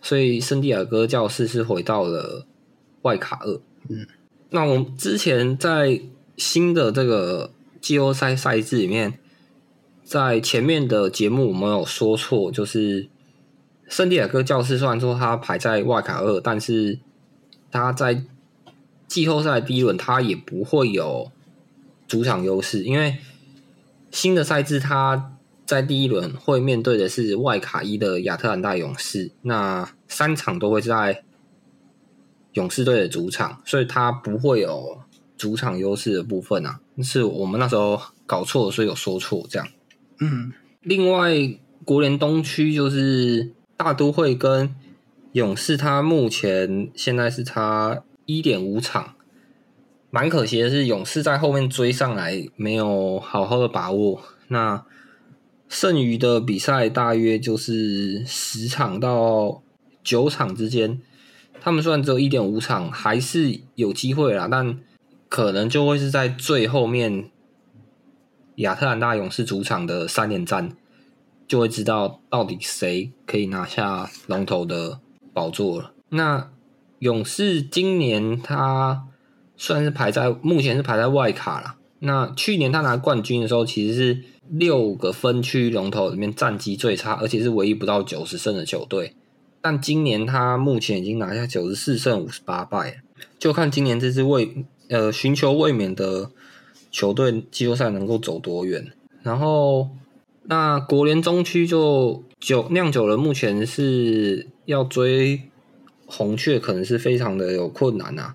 [0.00, 2.46] 所以圣地亚哥教士是回到了
[3.02, 3.60] 外卡二。
[3.88, 4.06] 嗯，
[4.48, 6.00] 那我们之前在
[6.36, 9.18] 新的这个季后赛赛制里面，
[10.02, 13.08] 在前面的节目我们有说错，就是
[13.88, 16.98] 圣地亚哥教士虽然说他排在外卡二，但是
[17.70, 18.24] 他在
[19.06, 21.30] 季后赛第一轮他也不会有
[22.08, 23.18] 主场优势，因为
[24.10, 25.36] 新的赛制他
[25.70, 31.22] 在第一轮会面对的是外卡一的亚特兰大勇士，那三场都会在
[32.54, 34.98] 勇士队的主场，所以他不会有
[35.36, 39.68] 主场优势的部分啊，是我们那时候搞错，所以有说错这样。
[40.18, 40.52] 嗯，
[40.82, 41.36] 另外，
[41.84, 44.74] 国联东区就是大都会跟
[45.34, 49.14] 勇士，他目前现在是差一点五场，
[50.10, 54.20] 蛮可惜的是，勇士在后面追上来没有好好的把握。
[54.48, 54.84] 那
[55.70, 59.62] 剩余的比赛大约就是十场到
[60.02, 61.00] 九场之间，
[61.60, 64.76] 他们虽然只有一点五场，还是有机会啦，但
[65.28, 67.30] 可能就会是在最后面
[68.56, 70.76] 亚特兰大勇士主场的三连战，
[71.46, 74.98] 就会知道到底谁可以拿下龙头的
[75.32, 75.92] 宝座了。
[76.08, 76.50] 那
[76.98, 79.04] 勇士今年他
[79.56, 81.76] 算是排在目前是排在外卡了。
[82.00, 89.14] 那去年他拿冠军的时候，其实是六个分区龙头里面战绩最差，而且是唯一不到九十胜的球队。
[89.60, 93.02] 但今年他目前已经拿下九十四胜五十八败，
[93.38, 96.30] 就看今年这支卫呃寻求卫冕的
[96.90, 98.90] 球队季后赛能够走多远。
[99.22, 99.90] 然后
[100.44, 105.42] 那国联中区就酒酿酒人目前是要追
[106.06, 108.34] 红雀，可能是非常的有困难啊，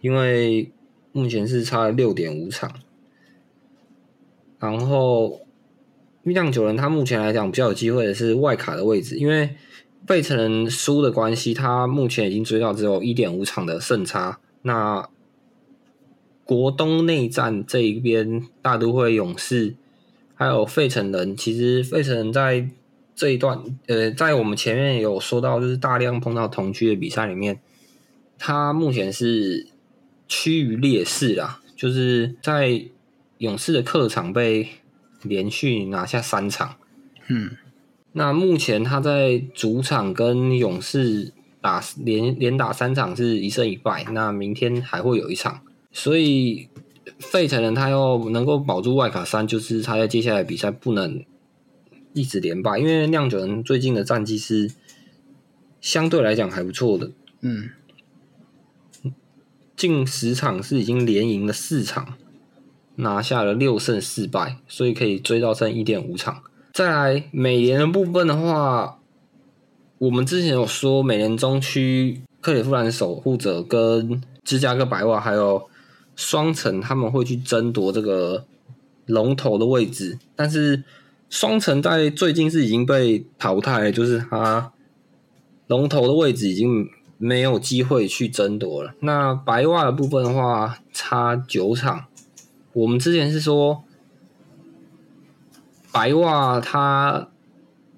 [0.00, 0.72] 因为
[1.12, 2.72] 目前是差六点五场。
[4.58, 5.43] 然后
[6.32, 9.56] 酿酒人他目前来讲比较有机会的是外卡的位置，因为
[10.06, 14.38] 费城人输的关系，他目前已经追到只有一点五场的胜差。
[14.62, 15.08] 那
[16.44, 19.74] 国东内战这一边，大都会勇士
[20.34, 22.68] 还有费城人，其实费城人在
[23.14, 27.60] 这一段，呃，在我们前面有说到，就是大量碰到同区的比赛里面，
[28.38, 29.66] 他目前是
[30.28, 32.84] 趋于劣势啦，就是在
[33.38, 34.68] 勇士的客场被
[35.24, 36.76] 连续拿下三场。
[37.28, 37.56] 嗯，
[38.12, 46.68] 那目前他在主场跟勇士打连连打三场是一胜一败，那明天还会有一场，所以
[47.18, 51.24] 费城人他要能够保住外卡三，就是他在接下来比赛不能
[52.12, 54.70] 一直连败，因为酿酒人最近的战绩是
[55.80, 57.10] 相对来讲还不错的，
[57.40, 57.70] 嗯，
[59.76, 62.14] 近十场是已经连赢了四场，
[62.96, 66.42] 拿下了六胜四败，所以可以追到剩一点五场。
[66.72, 68.98] 再来美联的部分的话，
[69.98, 75.68] 我们之前有说，美联中区克里夫兰守护者跟芝加哥白袜还有
[76.16, 78.44] 双城他们会去争夺这个
[79.06, 80.82] 龙头的位置，但是
[81.30, 84.72] 双城在最近是已经被淘汰，就是他
[85.66, 88.94] 龙头的位置已经没有机会去争夺了。
[89.00, 92.04] 那白袜的部分的话，差九场，
[92.74, 93.82] 我们之前是说
[95.90, 97.28] 白袜它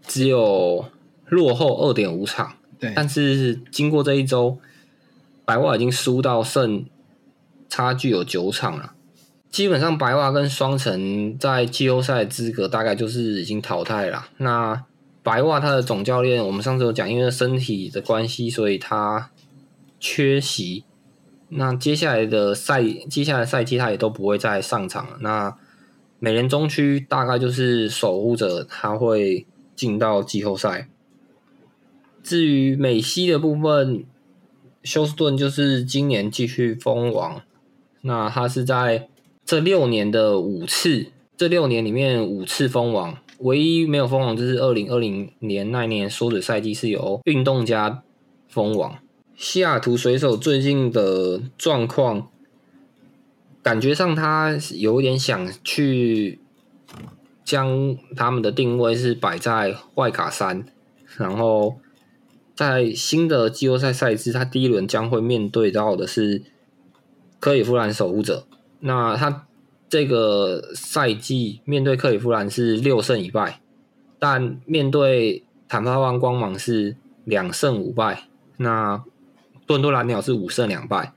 [0.07, 0.87] 只有。
[1.29, 4.61] 落后二点五场，对，但是经过这一周，
[5.45, 6.87] 白袜已经输到剩
[7.69, 8.93] 差距有九场了。
[9.51, 14.29] 基本上白袜跟双城在季后赛资格大概就是已经淘汰了。
[14.37, 14.85] 那
[15.25, 19.33] 白袜他的总教练，我们上次有讲，因为身体的关系，所以他
[19.99, 20.85] 缺席。
[21.49, 25.19] 那接下来的赛，接下来赛季他也都不会再上场了。
[25.21, 25.57] 那
[26.19, 30.89] 美联中区大概就是守护者，他会进到季后赛。
[32.23, 34.05] 至于美西的部分，
[34.83, 37.41] 休斯顿就是今年继续封王。
[38.01, 39.09] 那他是在
[39.45, 41.07] 这六年的五次，
[41.37, 48.03] 这六年里面五次封王，唯一没有封王就是二零二零年那年缩水赛季是由运动家
[48.49, 48.99] 封王。
[49.37, 52.29] 西雅图水手最近的状况，
[53.63, 56.41] 感觉上他有点想去
[57.45, 60.67] 将他们的定位是摆在外卡三，
[61.17, 61.77] 然后。
[62.57, 66.43] 在新的季后赛赛制，他第一轮将会面对到的是
[67.39, 68.47] 克里夫兰守护者。
[68.81, 69.47] 那他
[69.91, 73.61] 这个赛季面对克里夫兰是六胜一败，
[74.19, 78.23] 但面对坦帕湾光芒是两胜五败。
[78.57, 79.05] 那
[79.67, 81.13] 多伦多蓝鸟是五胜两败。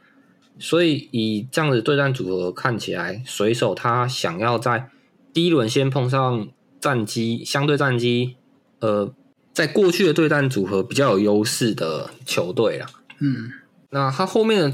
[0.57, 4.89] 所以以这样的对战组合看起来，水手他想要在
[5.33, 6.47] 第一轮先碰上
[6.79, 8.35] 战机相对战机，
[8.79, 9.13] 呃。
[9.51, 12.85] 在过去的对战组合比较有优势的球队了，
[13.19, 13.51] 嗯，
[13.89, 14.71] 那他后面的，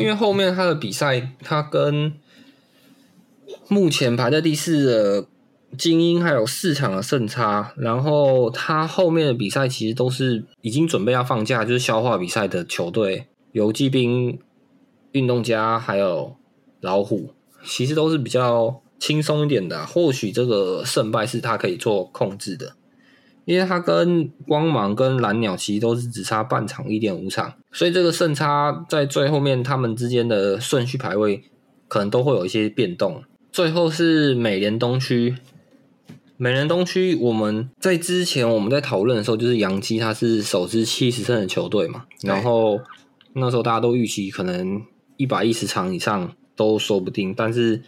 [0.00, 2.14] 因为后面他的比赛，他跟
[3.68, 5.26] 目前排在第四的
[5.78, 14.38] 精英还有四场的胜差，然后他后面的比赛其实都是已经准备要放假，就是消化比赛的球队，游击兵、
[15.12, 16.36] 运动家还有
[16.80, 17.30] 老虎，
[17.64, 22.74] 其实都是比较轻松一点的，或许这个胜败是他可以做控制的。
[23.44, 31.42] 因为他跟光芒跟蓝鸟其实都是只差半场一点五场，所以这个胜差在最后面他们之间的顺序排位
[31.88, 33.24] 可能都会有一些变动。
[33.50, 35.34] 最后是美联东区，
[36.42, 42.80] 美人东区我们在之前我们在讨论的时候，就是杨基他是首支七十胜的球队嘛，然后
[43.34, 44.82] 那时候大家都预期可能
[45.16, 47.80] 一百一十场以上都说不定，但是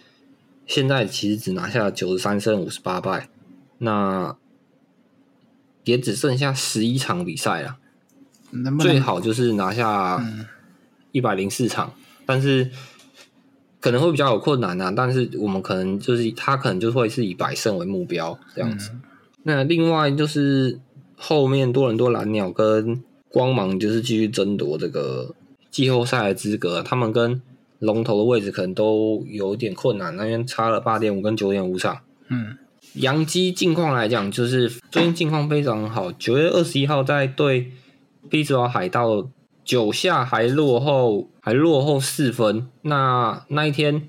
[0.68, 3.28] 现在其实只拿下九十三胜五十八败，
[3.78, 4.36] 那。
[5.82, 7.76] 也只剩下十一场比赛了，
[8.80, 10.24] 最好就是拿下
[11.12, 11.92] 一百零四场，
[12.24, 12.70] 但是
[13.84, 14.90] 可能会比较有困难啊。
[14.96, 18.92] 但是我们可能就是他可能就会是以百胜为目标这样子。
[19.42, 20.80] 那另外就是
[21.18, 25.34] 后面多伦多蓝鸟跟光芒就是继续争夺这个
[25.70, 27.42] 季后赛的资格，他们跟
[27.78, 31.98] 龙头的位置可能都有点困难，那边差了八点五跟九点五场。
[32.28, 32.56] 嗯。
[32.94, 36.10] 杨基近况来讲，就是最近近况非常好。
[36.12, 37.72] 九月二十一号在对
[38.30, 39.28] 匹兹堡海盗
[39.64, 42.68] 九下还落后，还落后四分。
[42.82, 44.06] 那那一天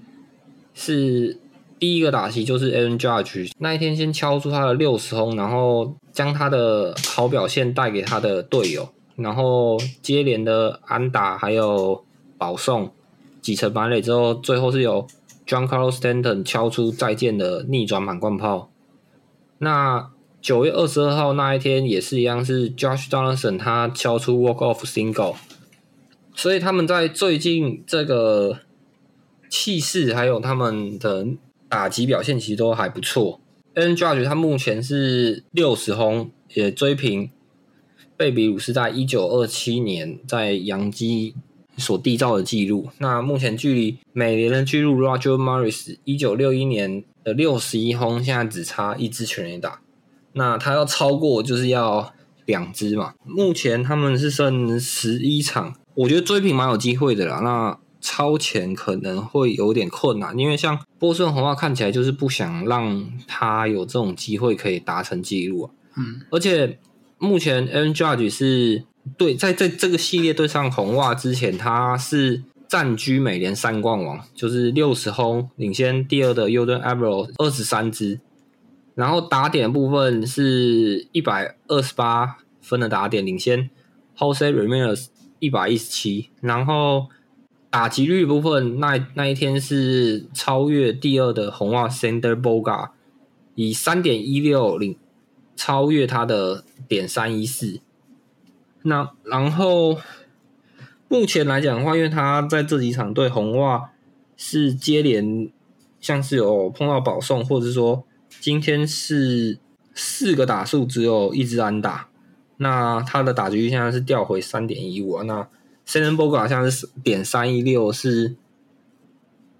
[0.73, 1.39] 是
[1.79, 12.03] 第一个打席，就是 Aaron Judge 那一天先敲出他的六十轰，然后将他的好表现带给他的队友，然后接连的安打还有
[12.37, 12.91] 保送
[13.41, 15.07] 几成满垒之后，最后是由
[15.47, 18.69] John Carlos Stanton 敲出再见的逆转满贯炮。
[19.59, 20.09] 那
[20.45, 25.37] 九月二十二号那一天也是一样，是 Josh Donaldson 他敲出 walk off single，
[26.35, 28.59] 所以他们在最近这个
[29.49, 31.25] 气势还有他们的
[31.67, 33.41] 打击表现其实都还不错。
[33.73, 37.31] N Judge 他目前是六十轰，也追平
[38.15, 41.33] 贝比鲁斯在一九二七年在洋基
[41.75, 42.89] 所缔造的记录。
[42.99, 47.03] 那目前距离美联的纪录 Roger Maris 一九六一年。
[47.25, 49.81] 的六十一轰，现在只差一支全垒打，
[50.35, 52.13] 那他要超过就是要
[52.45, 53.13] 两支嘛。
[53.25, 57.39] 目前他们是剩十一场，我觉得追平蛮有机会的啦。
[57.43, 65.71] 那超前可能会有点困难，因为像波士顿红袜看起来就是不想让他有这种机会可以达成记录啊。
[65.97, 66.77] 嗯，而且
[67.17, 68.83] 目前 Aaron Judge 是
[69.17, 72.43] 对在在这个系列对上红袜之前，他是。
[72.67, 78.19] 暂居美联三冠王，就是六十轰领先第二的 u d e n a e r 二十三支，
[78.95, 83.69] 然后打点部分是一百二十八分的打点领先
[84.17, 85.07] Jose Ramirez
[85.39, 87.07] 一百一十七，然后
[87.69, 92.91] 打击率部分那那一天是超越第二的红袜 Sander Boga，
[93.53, 94.97] 以三点一六领
[95.57, 97.81] 超越他的点三一四。
[98.83, 99.97] 那然后
[101.09, 103.91] 目前来讲的话，因为他在这几场对红袜
[104.37, 105.49] 是接连
[105.99, 108.05] 像是有碰到保送，或者说
[108.39, 109.57] 今天是
[109.93, 112.09] 四个打数只有一支安打，
[112.57, 115.23] 那他的打击率现在是掉回三点一五啊。
[115.23, 115.47] 那
[115.85, 118.35] s e n b o g a 像是点三一六是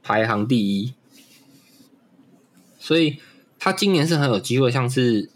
[0.02, 0.94] 排行第一，
[2.78, 3.18] 所以
[3.60, 5.30] 他今年是很有机会，像是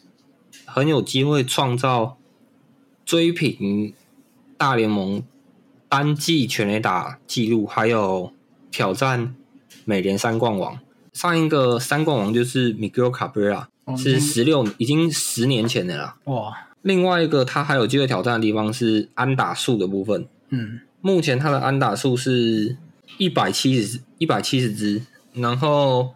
[0.65, 2.15] 很有机会创造。
[3.05, 3.91] 追平
[4.55, 5.23] 大联盟
[5.87, 8.31] 单季全垒打纪录，还有
[8.69, 9.33] 挑战
[9.83, 10.79] 美联三冠王。
[11.19, 13.65] 上一个三冠王就是 Miguel Cabrera，
[13.97, 16.15] 是十六，已经十年前的啦。
[16.23, 16.69] 哇！
[16.81, 20.25] 另外一个他还有机会挑战的地方是安打数的部分。
[20.47, 22.77] 嗯，目前他的安打数是
[23.17, 25.01] 一百七十一百七十支，
[25.33, 26.11] 然后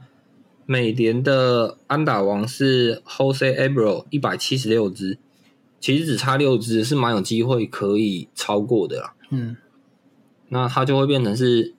[0.66, 5.18] 美联的安打王是 Jose Abreu 一百七十六支。
[5.82, 9.14] 其实只差六支是蛮有机会可以超过的啦。
[9.32, 9.58] 嗯，
[10.48, 11.74] 那他就会变成是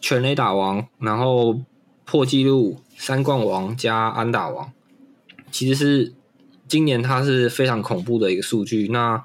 [0.00, 1.60] 全垒打王，然后
[2.08, 4.72] 破纪录三冠王加安打王。
[5.50, 6.14] 其实是
[6.66, 8.88] 今年他是非常恐怖的一个数据。
[8.88, 9.22] 那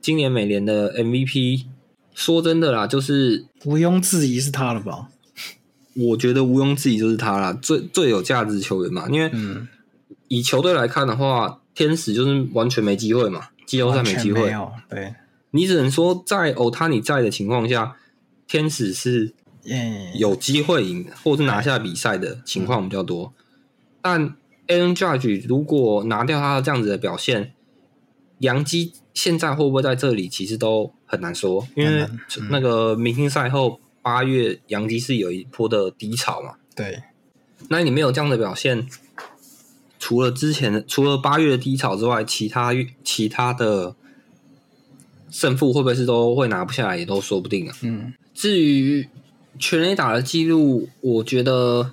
[0.00, 1.66] 今年美联的 MVP，
[2.12, 5.10] 说真的啦，就是毋庸置疑是他了吧？
[5.94, 9.08] 我觉得毋庸置疑就是他啦，最最有价值球员嘛。
[9.08, 9.30] 因为
[10.26, 11.60] 以球队来看的话。
[11.76, 14.48] 天使就是完全没机会嘛，季后赛没机会。
[14.88, 15.12] 对，
[15.50, 17.96] 你只能说在欧塔尼在的情况下，
[18.46, 19.34] 天使是
[20.14, 23.32] 有机会赢，或是拿下比赛的情况比较多。
[24.02, 24.36] 但
[24.66, 27.52] Aaron Judge 如果拿掉他这样子的表现，
[28.38, 31.66] 杨基现在会不会在这里，其实都很难说。
[31.74, 32.06] 因为
[32.50, 36.56] 那个明星赛后八月，杨基是有一波的低潮嘛。
[36.74, 37.02] 对，
[37.68, 38.86] 那你没有这样的表现。
[39.98, 43.96] 除了之前的，除了八月的低潮之外，其他其他的
[45.30, 47.74] 胜负会不会是都会拿不下来，也都说不定啊。
[47.80, 49.08] 嗯，至于
[49.58, 51.92] 全垒打的记录，我觉得，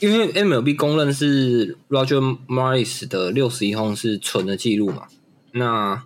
[0.00, 5.08] 因为 MLB 公认是 Roger Maris 的六十一轰是纯的记录嘛。
[5.52, 6.04] 那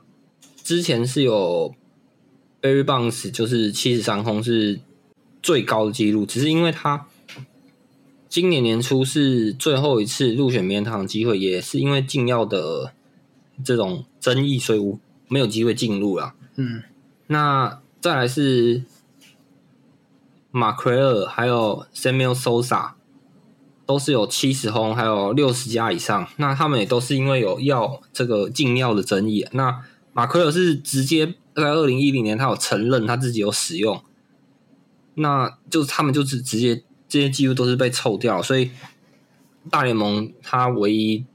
[0.62, 1.74] 之前是有
[2.60, 4.80] Barry Bonds 就是七十三轰是
[5.42, 7.06] 最高的记录，只是因为他。
[8.28, 12.94] 今年年初是最后一次入选名人堂的机会，也是因为禁药的
[13.62, 14.98] 这种争议，所以无
[15.28, 16.32] 没有机会进入了。
[16.56, 16.82] 嗯，
[17.26, 18.84] 那再来是
[20.53, 22.92] 马奎尔，还有 Samuel Sosa，
[23.84, 26.28] 都是有七十轰，还有六十加以上。
[26.36, 29.44] 那他们也都是因为有药这个禁药的争议。
[29.50, 29.82] 那
[30.12, 34.00] 马奎尔是直接在二零一零年，他有承认他自己有使用，
[35.14, 36.84] 那就是他们就是直接。
[37.09, 38.70] 这些记录都是被凑掉，所以
[39.68, 41.26] 大联盟他唯一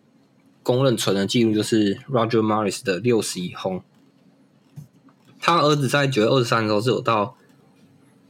[0.63, 3.84] 公认存的记录就是 Roger Maris 的六十一轰。
[5.39, 7.36] 他儿子在九月二十三的时候是有到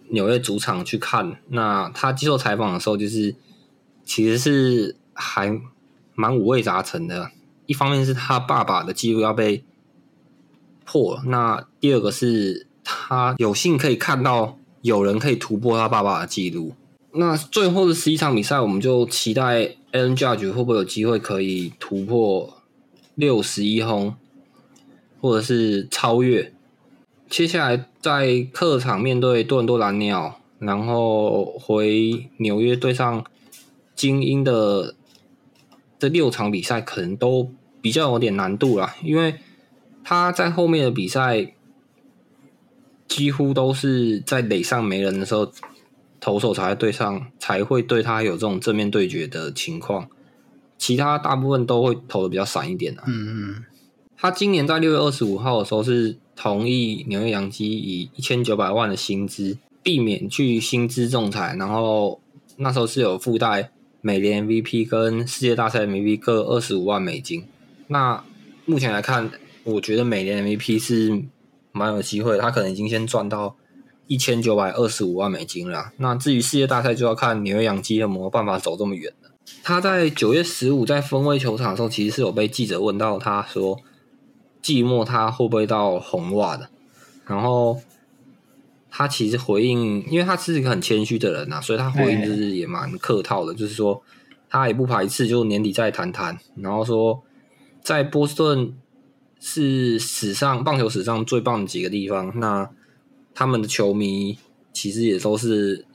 [0.10, 3.36] 纽约主场去看，那他接受采访的时候，就是
[4.04, 5.60] 其实是还
[6.16, 7.32] 蛮五味杂陈的。
[7.66, 9.64] 一方面是他爸爸的记录要被
[10.86, 16.74] 破，那第二个是他有幸可以看到有人可以突破他爸爸的记录。
[17.12, 22.62] 那最后的十一场比赛，我们就期待 Aaron Judge 会不会有机会可以突破
[23.16, 24.16] 六十一轰，
[25.20, 26.54] 或者是超越。
[27.30, 33.26] 接下来在客场面对多伦多蓝鸟，然后回纽约对上
[33.96, 34.96] 精英的
[36.00, 37.52] 这六场比赛，可能都
[37.82, 39.36] 比较有点难度啦，因为
[40.04, 41.54] 他在后面的比赛
[43.08, 45.52] 几乎都是在垒上没人的时候。
[46.20, 50.10] 投手才会对上，才会对他有这种正面对决的情况。
[50.76, 53.04] 其他大部分都会投的比较散一点的。
[53.06, 53.64] 嗯嗯。
[54.18, 62.22] 他今年在六月二十五号的时候是同意纽约洋基以一千九百万的薪资，避免去薪资仲裁，然后
[62.56, 67.44] 那时候是有附带美联 MVP 跟世界大赛 MVP 各二十五万美金。
[67.88, 68.24] 那
[68.66, 69.30] 目前来看，
[69.66, 71.24] 我觉得美联 MVP 是
[71.74, 73.56] 蛮有机会，他可能已经先赚到。
[74.10, 75.92] 一千九百二十五万美金了。
[75.98, 79.32] 那至于世界大赛，就要看纽约洋基有没有办法走这么远了。
[79.62, 83.78] 他在九月十五在分位球场的时候，其实是有被记者问到，他说
[84.68, 86.70] 季末他会不会到红袜的？
[87.26, 87.80] 然后
[88.90, 94.04] 他其实回应，因为他是一个很谦虚的人呐，所以他回应就是也蛮客套的，就是说
[94.50, 96.38] 他也不排斥，就年底再谈谈。
[96.56, 97.24] 然后说
[97.82, 98.74] 在波士顿
[99.40, 102.38] 是史上棒球史上最棒的几个地方。
[102.38, 102.70] 那
[103.34, 104.38] 他们的球迷
[104.74, 105.86] 其实也都是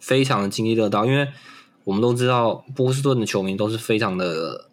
[0.00, 1.28] 非常的津津乐道，因为
[1.84, 4.67] 我们都知道波士顿的球迷都是非常的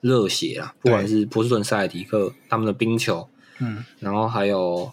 [0.00, 3.28] 热血啊，不管是波士顿塞尔迪克他们的冰球，
[3.60, 4.92] 嗯，然后还有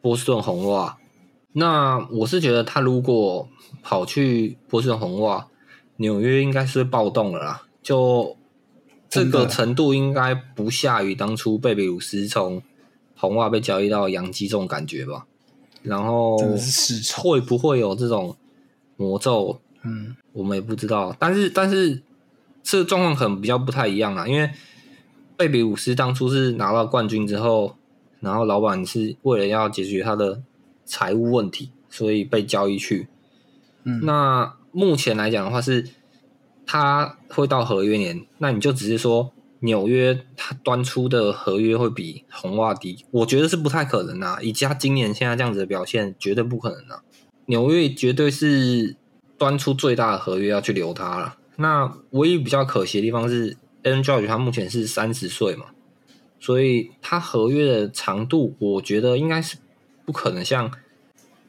[0.00, 0.98] 波士顿红袜。
[1.52, 3.48] 那我是觉得他如果
[3.82, 5.48] 跑去波士顿红袜，
[5.96, 7.62] 纽约应该是会暴动了啦。
[7.82, 8.36] 就
[9.08, 12.62] 这个程度，应该不下于当初贝比鲁斯从
[13.14, 15.26] 红袜被交易到洋基这种感觉吧。
[15.82, 16.38] 然后
[17.16, 18.36] 会不会有这种
[18.96, 19.60] 魔咒？
[19.82, 21.14] 嗯，我们也不知道。
[21.18, 22.00] 但是，但是
[22.62, 24.50] 这个状况可能比较不太一样啊，因为
[25.36, 27.76] 贝比鲁斯当初是拿到冠军之后，
[28.20, 30.42] 然后老板是为了要解决他的
[30.84, 33.08] 财务问题，所以被交易去。
[33.84, 35.88] 嗯，那目前来讲的话是。
[36.64, 44.38] 他会到合约年，那你就只是说纽约他端出的合约会比红袜低，我觉得是不太可能啊。
[44.40, 47.02] 以及他今年现在这样子的表现，绝对不可能啊。
[47.46, 48.96] 纽约绝对是
[49.36, 51.36] 端出最大的合约要去留他了。
[51.62, 55.66] 那唯一比较可惜的地方是，Andrew 他目前是三十岁嘛，
[56.38, 59.56] 所以他合约的长度，我觉得应该是
[60.04, 60.70] 不可能像。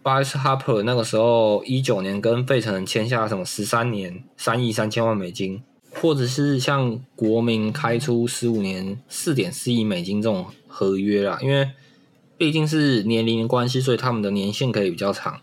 [0.04, 11.72] Bryce Harper 那个时候一九年跟费城签下什么十三年三亿三千万美金，或者是像国民开出十五年四点四亿美金这种合约啦，因为
[12.38, 15.40] 毕竟是年龄的关系，所以他们的年限可以比较长。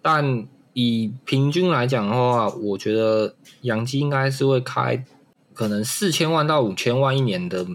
[0.00, 0.46] 但
[0.80, 5.04] 以平均来讲的话，我觉得杨基应该是会开
[5.52, 7.66] 可能四千万到五千万一年的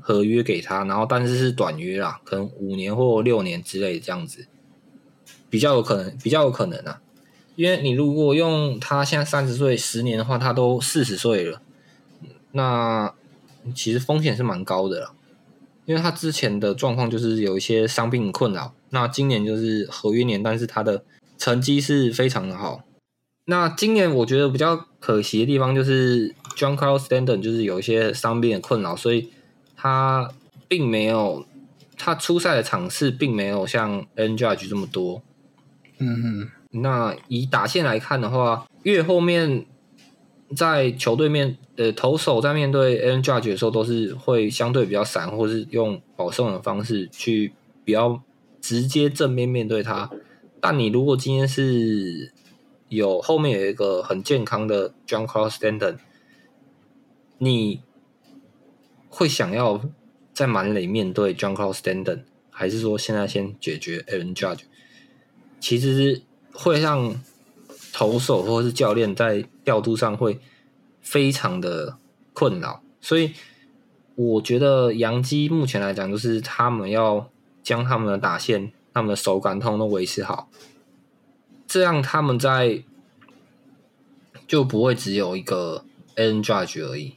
[0.00, 4.48] 合约给他，然后但是是短约啦，可能五年或六年之类这样子。
[5.48, 7.00] 比较有可能，比较有可能啊，
[7.54, 11.62] 因为你如果用他现在三十岁十年的话，他都四十岁了，
[12.50, 13.14] 那
[13.72, 15.14] 其实风险是蛮高的了。
[15.86, 21.04] 因为他之前的状况就是有一些伤病困扰，那今年就是合约年，但是他的
[21.38, 22.82] 成绩是非常的好。
[23.46, 29.30] 那今年我觉得比较可惜的地方就是 John Carlos Stanton 就是有一些伤病的困扰，所以
[29.74, 30.30] 他
[30.68, 31.46] 并没有
[31.96, 35.22] 他出赛的场次并没有像 N Judge 这么多。
[35.98, 36.50] 嗯嗯，
[36.82, 39.64] 那以打线来看的话，越后面
[40.54, 48.20] 在球队面呃投手在面对 Aaron Judge 的时候，都是会相对比较散，或是用保送的方式去比较
[48.60, 50.10] 直接正面面对他。
[50.60, 52.32] 但你如果今天是
[52.88, 55.98] 有后面有一个很健康的 John Cross Stanton，
[57.38, 57.82] 你
[59.08, 59.80] 会想要
[60.32, 64.62] 在满垒面对 John Cross Stanton，还是说现在先解决 Aaron Judge？
[65.60, 67.20] 其实会让
[67.92, 70.38] 投手或者是教练在调度上会
[71.00, 71.98] 非常的
[72.32, 73.32] 困扰，所以
[74.14, 77.30] 我觉得杨基目前来讲，就是他们要
[77.62, 80.50] 将他们的打线、他们的手感通都维持好，
[81.66, 82.82] 这样他们在
[84.46, 85.84] 就不会只有一个
[86.16, 87.14] N Judge 而已，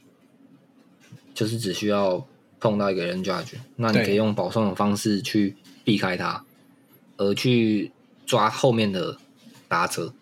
[1.34, 2.26] 就是只需要
[2.58, 6.44] 碰到一个 N Judge，那你可以用保送的方式去避开它，
[7.16, 7.92] 而去。
[8.24, 9.18] 抓后面的
[9.68, 10.14] 打者，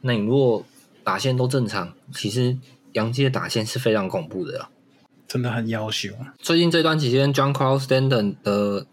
[0.00, 0.64] 那你如果
[1.04, 2.56] 打线都正常，其实
[2.94, 4.70] 杨基的打线是非常恐怖的啦，
[5.28, 6.08] 真的很要求。
[6.38, 8.86] 最近这段期间，John Cross Stanton 的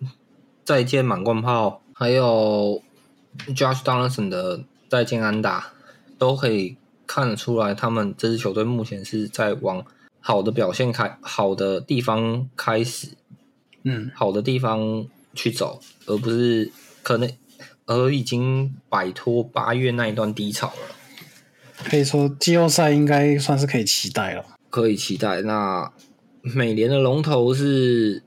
[0.63, 2.81] 再见满贯炮，还有
[3.49, 5.71] Josh Donaldson 的再见安打，
[6.17, 6.75] 都可以
[7.05, 9.85] 看得出来，他们这支球队目前是在往
[10.19, 13.09] 好的表现开好的地方开始，
[13.83, 16.71] 嗯，好的地方去走，而不是
[17.03, 17.31] 可能。
[17.85, 20.95] 而已经摆脱八月那一段低潮了，
[21.83, 24.43] 可以说季后赛应该算是可以期待了。
[24.71, 25.43] 可以期待。
[25.43, 25.91] 那
[26.41, 28.23] 美联的龙头是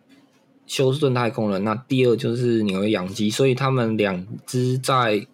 [0.66, 5.26] 休斯顿太空人，那第二就是纽约洋基，所以他们两支在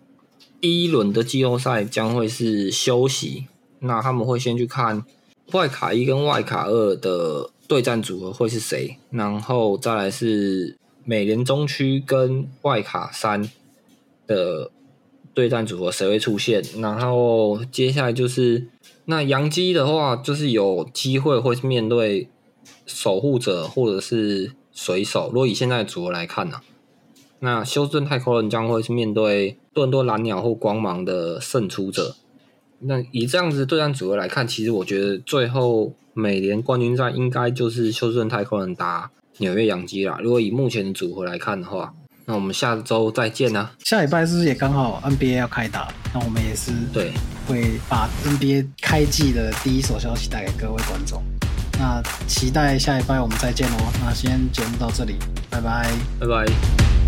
[0.60, 3.46] 第一轮的季后赛将会是休息。
[3.80, 5.04] 那他们会先去看
[5.52, 13.50] 外卡一跟外卡二的对战组合会是谁，然后再来是美联中区跟外卡三。
[14.26, 14.70] 的
[15.34, 16.62] 对战组合谁会出现？
[16.76, 18.68] 然后接下来就是
[19.06, 22.28] 那杨基的话，就是有机会会面对
[22.86, 25.28] 守护者或者是水手。
[25.32, 26.60] 如果以现在的组合来看呢，
[27.40, 32.16] 那休斯顿太空人将会是面对多伦多蓝鸟或光芒的胜出者。
[32.80, 40.18] 那以这样子对战组合来看，其实我觉得最后美联冠军战应该就是休斯顿太空人打纽约洋基啦。
[40.22, 41.94] 如果以目前的组合来看的话。
[42.26, 43.70] 那我们下周再见呢。
[43.80, 45.92] 下礼拜是不是也刚好 NBA 要开打？
[46.14, 47.10] 那我们也是对，
[47.48, 51.20] 会把 NBA 开季的第一手消息带给各位观众。
[51.80, 53.76] 那期待下一拜我们再见喽。
[54.04, 55.16] 那先节目到这里，
[55.48, 55.90] 拜拜。
[56.20, 56.99] 拜拜。